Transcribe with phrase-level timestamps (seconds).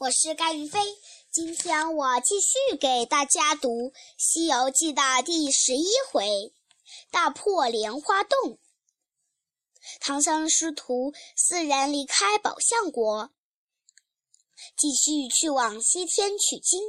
[0.00, 0.80] 我是甘云飞，
[1.30, 3.68] 今天我继续给大家读
[4.16, 6.54] 《西游记》的第十一回
[7.12, 8.58] “大破莲花洞”。
[10.00, 13.30] 唐僧师徒四人离开宝象国，
[14.74, 16.80] 继续去往西天取经。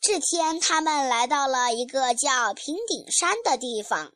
[0.00, 4.14] 这天，他们来到了一个叫平顶山的地方。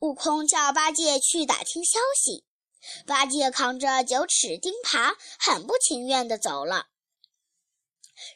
[0.00, 2.44] 悟空叫八戒去打听消息，
[3.06, 6.88] 八戒扛着九齿钉耙，很不情愿地走了。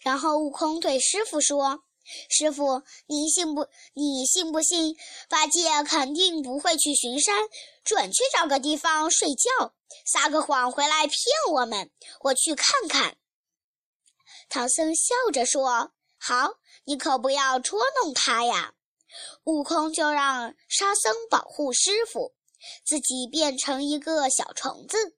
[0.03, 1.85] 然后悟空对师傅说
[2.29, 3.67] ：“师傅，您信不？
[3.95, 4.97] 你信不信？
[5.29, 7.45] 八戒肯定不会去巡山，
[7.85, 9.75] 准去找个地方睡觉，
[10.05, 11.17] 撒个谎回来骗
[11.53, 11.91] 我们。
[12.21, 13.17] 我去看看。”
[14.51, 18.75] 唐僧笑着说：“好，你可不要捉弄他呀。”
[19.45, 22.35] 悟空就让沙僧保护师傅，
[22.85, 25.17] 自己变成一个小虫子，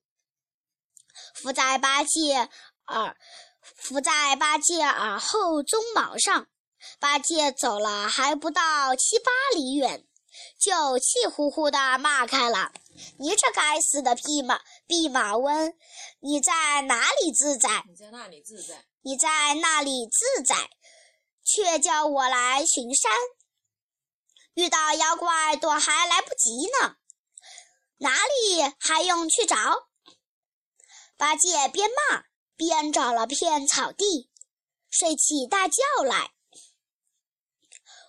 [1.33, 2.49] 伏在八戒
[2.85, 3.17] 耳。
[3.75, 6.47] 伏在八戒耳后鬃毛上，
[6.99, 10.05] 八戒走了还不到七八里远，
[10.59, 12.71] 就气呼呼地骂开了
[13.19, 15.75] ：“你这该死的弼马弼马温，
[16.19, 17.83] 你在哪里自在？
[17.87, 18.85] 你在那里自在？
[19.01, 20.69] 你在那里自在，
[21.43, 23.11] 却叫我来巡山，
[24.53, 26.97] 遇到妖怪躲还来不及呢，
[27.97, 29.55] 哪里还用去找？”
[31.17, 32.26] 八戒边骂。
[32.57, 34.29] 便找了片草地，
[34.89, 36.31] 睡起大觉来。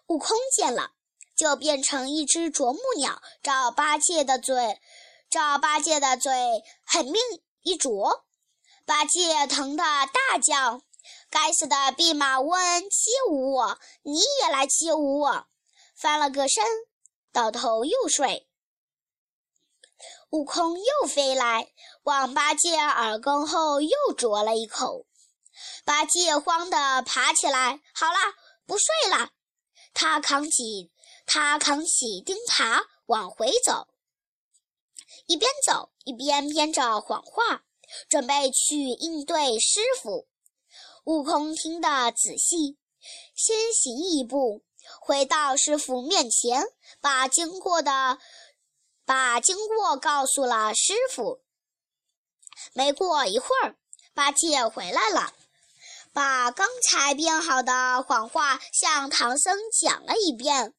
[0.07, 0.93] 悟空见了，
[1.37, 4.81] 就变成一只啄木鸟，照八戒的嘴，
[5.29, 6.33] 照八戒的嘴
[6.87, 7.21] 狠命
[7.61, 8.25] 一啄，
[8.87, 10.81] 八戒疼得大叫
[11.29, 13.79] ：“该死的弼马温，欺侮我！
[14.03, 15.47] 你也来欺侮我！”
[15.95, 16.65] 翻了个身，
[17.33, 18.48] 倒头又睡。
[20.31, 25.07] 悟空又飞来，往八戒耳根后又啄了一口。
[25.87, 28.19] 八戒慌得爬起来，好了，
[28.67, 29.31] 不睡了。
[29.95, 30.93] 他扛起
[31.25, 33.89] 他扛起钉耙往回走，
[35.27, 37.63] 一边走一边编着谎话，
[38.11, 40.29] 准备去应对师傅。
[41.05, 42.77] 悟空听得仔细，
[43.35, 44.63] 先行一步，
[45.01, 46.67] 回到师傅面前，
[47.01, 48.19] 把经过的。
[49.09, 51.41] 把经过告诉了师傅。
[52.75, 53.77] 没过一会儿，
[54.13, 55.33] 八戒回来了，
[56.13, 60.75] 把刚才编好的谎话向唐僧讲了一遍。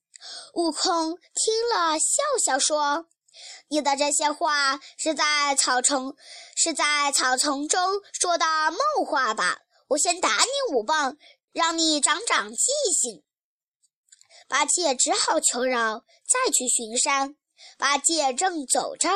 [0.54, 3.08] 悟空听了，笑笑说
[3.70, 6.16] ：“你的这些话是在草丛
[6.56, 9.62] 是在草丛中说的梦话吧？
[9.88, 11.18] 我先打你五棒，
[11.52, 13.24] 让你长长记性。”
[14.48, 17.39] 八戒只好求饶，再去巡山。
[17.78, 19.10] 八戒正走着，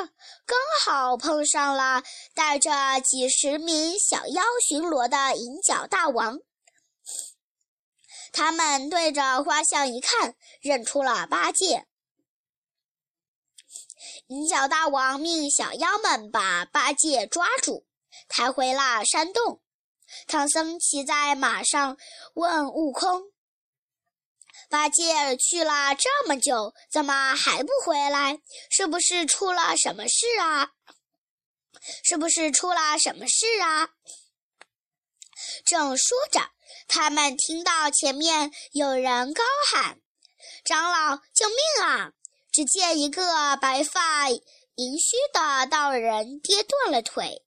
[0.46, 6.40] 刚好碰上了带着几十名小妖巡逻的银角大王。
[8.32, 11.86] 他们对着画像一看，认出了八戒。
[14.28, 17.86] 银角大王命小妖们把八戒抓住，
[18.28, 19.62] 抬回了山洞。
[20.28, 21.98] 唐僧骑在马上，
[22.34, 23.33] 问悟空。
[24.74, 28.40] 八戒去了这么久，怎么还不回来？
[28.72, 30.72] 是不是出了什么事啊？
[32.04, 33.90] 是不是出了什么事啊？
[35.64, 36.42] 正说着，
[36.88, 40.00] 他们听到前面有人高喊
[40.66, 42.14] ：“长老，救命啊！”
[42.52, 47.46] 只见一个白发银须的道人跌断了腿，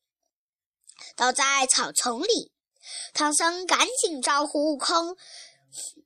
[1.17, 2.53] 倒在草丛里。
[3.13, 5.17] 唐僧赶紧招呼悟空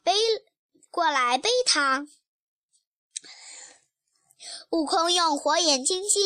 [0.03, 0.15] 背。
[0.91, 2.07] 过来背他。
[4.71, 6.23] 悟空用火眼金睛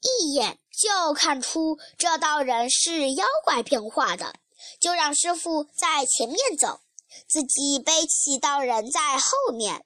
[0.00, 4.34] 一眼就看出这道人是妖怪变化的，
[4.80, 6.80] 就让师傅在前面走，
[7.28, 9.84] 自己背起道人在后面。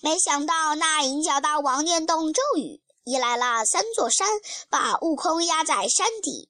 [0.00, 4.26] 没想到那银角大王念动咒语，移来了三座山，
[4.68, 6.48] 把悟空压在山底，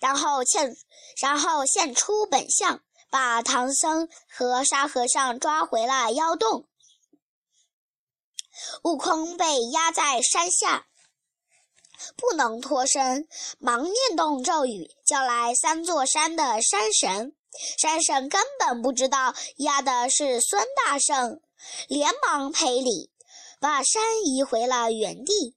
[0.00, 0.76] 然后现
[1.20, 2.82] 然后现出本相。
[3.10, 6.68] 把唐僧和沙和尚抓回了妖洞，
[8.82, 10.86] 悟空被压在山下，
[12.16, 13.26] 不能脱身，
[13.58, 17.34] 忙念动咒语，叫来三座山的山神。
[17.78, 21.40] 山神根本不知道压的是孙大圣，
[21.88, 23.10] 连忙赔礼，
[23.58, 25.56] 把山移回了原地。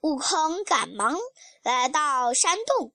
[0.00, 1.18] 悟空赶忙
[1.62, 2.92] 来到山洞，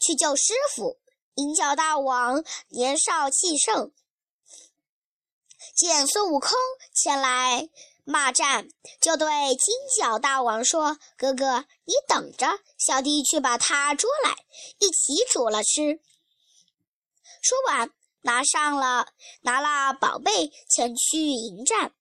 [0.00, 0.98] 去救师傅。
[1.36, 3.92] 银角大王年少气盛，
[5.74, 6.50] 见孙悟空
[6.94, 7.68] 前来
[8.04, 8.68] 骂战，
[9.02, 14.34] 就对金角大王说：“哥哥，你等着，小弟去把他捉来，
[14.78, 16.00] 一起煮了吃。”
[17.42, 17.90] 说完，
[18.22, 19.08] 拿上了
[19.42, 21.92] 拿了宝贝前去迎战。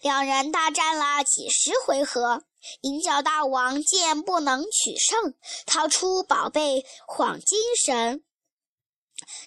[0.00, 2.44] 两人大战了几十回合，
[2.80, 5.34] 银角大王见不能取胜，
[5.66, 8.22] 掏出宝贝幌金绳，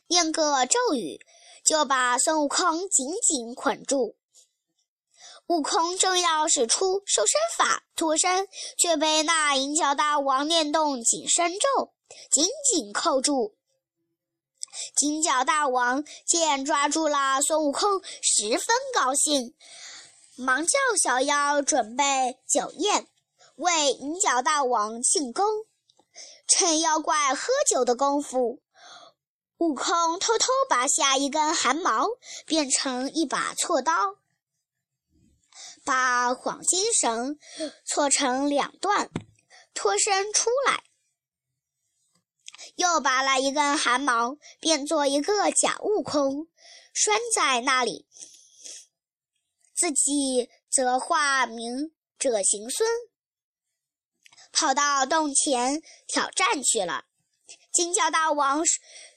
[0.07, 1.25] 念个咒语。
[1.63, 4.15] 就把孙悟空紧紧捆住。
[5.45, 8.47] 悟空正要使出瘦身法脱身，
[8.79, 11.93] 却被那银角大王念动紧身咒，
[12.31, 13.53] 紧紧扣住。
[14.95, 19.53] 金角大王见抓住了孙悟空，十分高兴，
[20.35, 23.07] 忙叫小妖准备酒宴，
[23.61, 25.45] 为银角大王庆功。
[26.47, 28.61] 趁妖怪喝酒的功夫。
[29.57, 32.07] 悟空偷偷拔下一根汗毛，
[32.47, 34.17] 变成一把锉刀，
[35.85, 37.37] 把黄金绳
[37.85, 39.11] 错成两段，
[39.75, 40.83] 脱身出来。
[42.75, 46.47] 又拔了一根汗毛，变作一个假悟空，
[46.91, 48.07] 拴在那里。
[49.75, 52.89] 自己则化名者行孙，
[54.51, 57.05] 跑到洞前挑战去了。
[57.71, 58.63] 金角大王。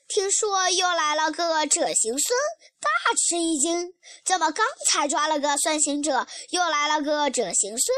[0.06, 2.38] 听说又来了个者行孙，
[2.78, 3.94] 大吃一惊。
[4.22, 7.96] 怎么刚才抓了个孙行者，又来了个者行孙？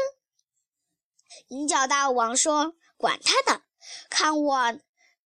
[1.49, 3.61] 银角大王说：“管他呢，
[4.09, 4.79] 看我，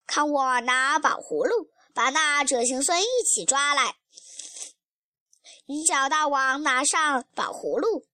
[0.08, 3.98] 看我拿宝葫芦，把那者行孙一起抓来。”
[5.68, 8.08] 银角大王拿上宝葫芦，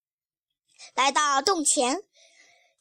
[0.93, 2.03] 来到洞前，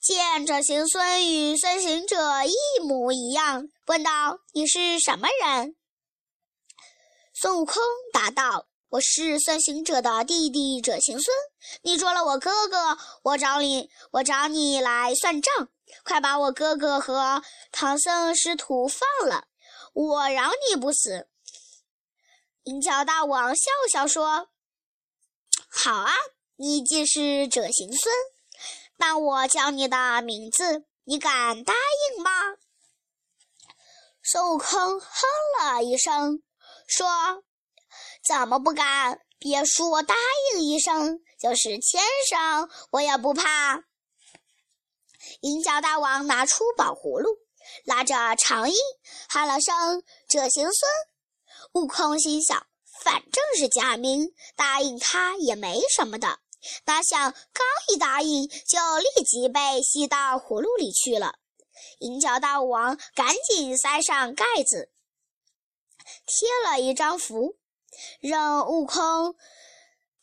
[0.07, 5.75] 见者行孙与孙行者一模一样，问道：“你是什么人？”
[7.35, 7.83] 孙悟空
[8.13, 11.37] 答道：“我是孙行者的弟弟者行孙，
[11.83, 15.71] 你捉了我哥哥，我找你，我找你来算账。
[16.05, 17.43] 快把我哥哥和
[17.73, 19.49] 唐僧师徒放了，
[19.93, 21.27] 我饶你不死。”
[22.63, 23.63] 银角大王笑
[23.93, 24.51] 笑说
[25.69, 26.13] ：“好啊，
[26.55, 28.15] 你既是者行孙，
[28.97, 31.75] 那我叫你的名字，你敢答
[32.17, 32.31] 应吗？”
[34.23, 35.27] 孙悟空哼
[35.61, 36.43] 了一声。
[36.89, 37.07] 说
[38.27, 39.21] ：“怎么不敢？
[39.39, 40.15] 别说答
[40.53, 43.83] 应一声，就是千声，我也不怕。”
[45.43, 47.29] 银角大王拿出宝葫芦，
[47.85, 48.77] 拉着长音
[49.29, 50.91] 喊了声“这行孙”。
[51.75, 52.67] 悟空心想：
[53.03, 56.39] 反正是假名，答应他也没什么的。
[56.85, 61.35] 哪想刚一答应，就立即被吸到葫芦里去了。
[61.99, 64.91] 银角大王赶紧塞上盖子。
[66.27, 67.57] 贴了一张符，
[68.21, 69.35] 让悟空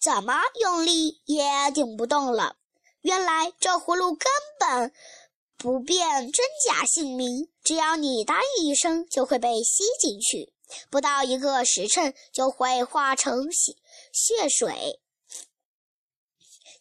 [0.01, 2.57] 怎么用力也顶不动了。
[3.01, 4.93] 原来这葫芦根本
[5.57, 10.53] 不辨真假姓名，只要你答应一声，就会被吸进去，
[10.89, 13.75] 不到一个时辰就会化成血
[14.13, 15.01] 血水。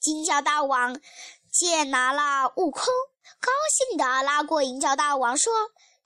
[0.03, 1.01] 金角大王
[1.49, 2.83] 见拿了悟空，
[3.41, 5.53] 高兴地拉过银角大王说。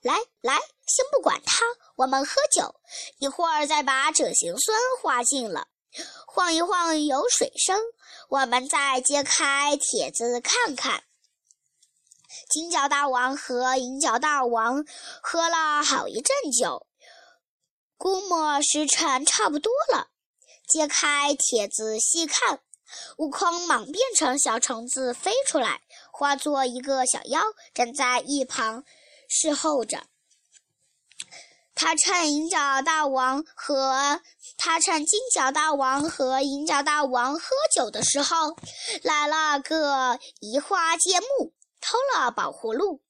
[0.01, 0.55] 来来，
[0.85, 1.65] 先不管他，
[1.95, 2.75] 我们喝酒，
[3.17, 5.67] 一会儿再把者行孙画进了，
[6.27, 7.81] 晃一晃有水声，
[8.29, 11.03] 我们再揭开帖子看看。
[12.47, 14.85] 金角大王和银角大王
[15.23, 16.85] 喝了好一阵酒，
[17.97, 20.09] 估摸时辰差不多了，
[20.69, 22.61] 揭开帖子细看，
[23.17, 27.41] 悟空忙变成小虫子飞出来，化作一个小妖，
[27.73, 28.83] 站在一旁。
[29.29, 30.03] 侍候着，
[31.75, 34.21] 他趁银角大王和
[34.57, 38.55] 他趁金角大王和银角大王喝酒的时候，
[39.03, 43.01] 来了个移花接木，偷了宝葫芦，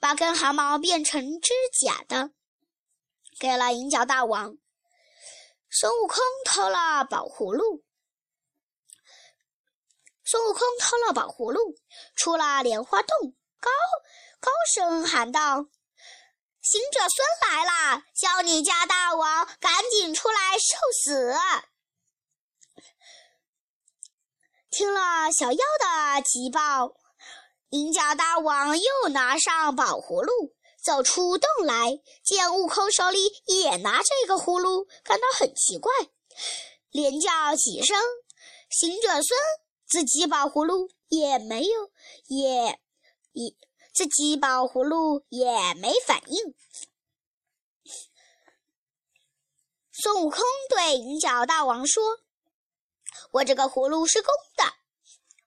[0.00, 1.52] 把根汗毛变成指
[1.84, 2.30] 甲的，
[3.38, 4.56] 给了银角大王。
[5.70, 7.83] 孙悟空偷了宝葫芦，
[10.34, 11.76] 孙悟空偷了宝葫芦，
[12.16, 13.70] 出了莲花洞，高。
[14.40, 15.68] 高声喊道
[16.60, 21.36] ：“行者孙来啦，叫你家大王赶紧出来受死！”
[24.72, 26.96] 听了小妖的急报，
[27.68, 35.92] 银角大王又拿上宝葫芦，走出洞来，见悟空手里也拿着一个葫芦，感到很奇怪，
[36.90, 37.96] 连叫几声
[38.68, 39.22] ：“行者孙！”
[39.94, 41.92] 自己宝葫芦也没有，
[42.26, 42.80] 也
[43.30, 43.54] 也。
[43.94, 46.52] 自己宝葫芦也没反应。
[49.92, 52.02] 孙悟空对银角大王说
[53.30, 54.64] ：“我这个葫芦是公的，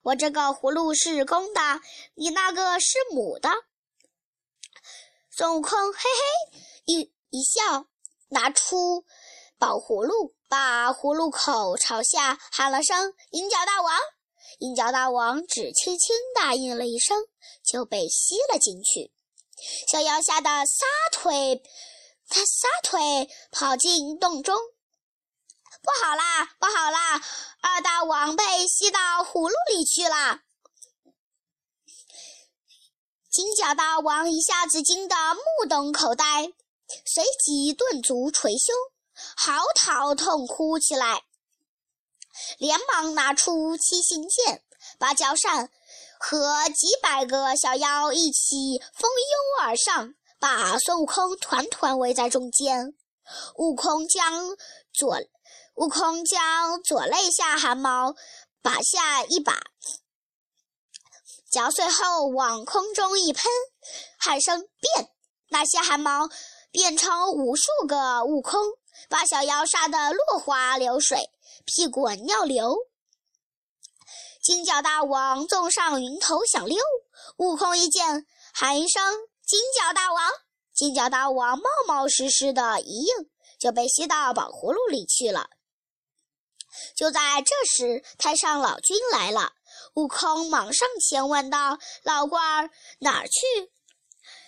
[0.01, 1.81] 我这个葫芦是公的，
[2.13, 3.49] 你那个是母的。”
[5.29, 7.87] 孙悟空嘿嘿一一笑，
[8.29, 9.03] 拿出
[9.57, 13.93] 宝葫芦，把葫芦口朝下，喊了声“银角大王”。
[14.59, 17.25] 银角大王只轻轻答应了一声，
[17.63, 19.11] 就被吸了进去。
[19.87, 21.61] 小妖吓得撒腿，
[22.27, 24.57] 他撒腿跑进洞中。
[25.81, 27.21] 不好啦，不好啦！
[27.61, 30.41] 二大王被吸到葫芦里去了。
[33.29, 36.51] 金角大王一下子惊得目瞪口呆，
[37.05, 38.75] 随即顿足捶胸，
[39.35, 41.23] 嚎啕痛哭起来，
[42.57, 44.63] 连忙拿出七星剑，
[44.97, 45.69] 芭蕉扇
[46.19, 52.93] 和几百个小妖一起蜂拥而上，把孙悟空团团围在中间。
[53.55, 54.55] 悟空将
[54.93, 55.17] 左
[55.75, 58.15] 悟空将左肋下汗毛
[58.61, 59.59] 拔下一把。
[61.49, 63.43] 嚼碎后往空中一喷，
[64.17, 65.09] 喊声变，
[65.49, 66.29] 那些汗毛
[66.71, 68.61] 变成无数个悟空，
[69.09, 71.29] 把小妖杀得落花流水，
[71.67, 72.77] 屁滚尿流。
[74.41, 76.77] 金角大王纵上云头想溜，
[77.35, 79.03] 悟空一见，喊一声
[79.45, 80.31] “金角大王”，
[80.73, 85.49] 金角大王冒冒失失的一应，就被吸到宝葫芦里去了。
[86.95, 89.51] 就在这时，太上老君来了。
[89.95, 92.69] 悟空忙上前问道：“老官儿
[92.99, 93.73] 哪儿去？”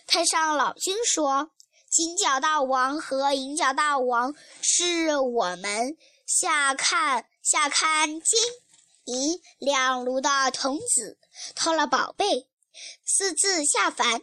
[0.07, 1.51] 太上老君说
[1.99, 8.39] ：“金角大王和银角大王是我们下看下看金
[9.03, 11.17] 银两炉的童子，
[11.55, 12.47] 偷了宝贝，
[13.05, 14.21] 私自下凡。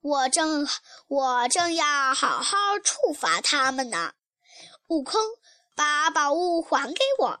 [0.00, 0.66] 我正
[1.06, 4.14] 我正要好好处罚他们呢。
[4.88, 5.20] 悟空，
[5.76, 7.40] 把宝物还给我。”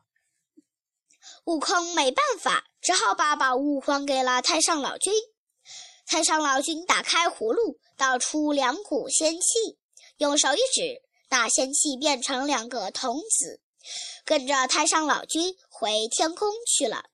[1.44, 5.14] 悟空没办法，只好把宝物还给了太上老君。
[6.06, 9.78] 太上老君打开葫芦，倒出两股仙气，
[10.18, 13.60] 用手一指，那仙气变成两个童子，
[14.24, 17.06] 跟着太上老君回天空去了。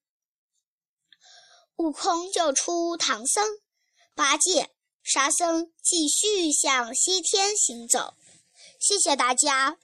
[1.77, 3.59] 悟空救出唐僧、
[4.15, 4.71] 八戒、
[5.03, 8.15] 沙僧，继续向西天行走。
[8.79, 9.79] 谢谢大家。